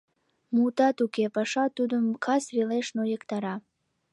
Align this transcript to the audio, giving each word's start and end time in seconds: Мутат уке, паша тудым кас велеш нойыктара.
Мутат 0.55 0.97
уке, 1.05 1.25
паша 1.35 1.65
тудым 1.77 2.05
кас 2.25 2.43
велеш 2.55 2.87
нойыктара. 2.95 3.55